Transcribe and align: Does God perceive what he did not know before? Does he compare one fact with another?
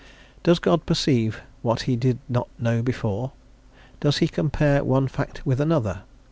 Does 0.41 0.57
God 0.57 0.87
perceive 0.87 1.41
what 1.61 1.83
he 1.83 1.95
did 1.95 2.17
not 2.27 2.47
know 2.57 2.81
before? 2.81 3.33
Does 3.99 4.17
he 4.17 4.27
compare 4.27 4.83
one 4.83 5.07
fact 5.07 5.45
with 5.45 5.61
another? 5.61 6.01